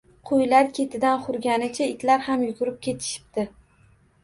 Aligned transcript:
Qo’ylar 0.27 0.71
ketidan 0.77 1.21
hurganicha 1.27 1.91
itlar 1.93 2.25
ham 2.31 2.47
yugurib 2.49 2.83
ketishibdi 2.91 3.49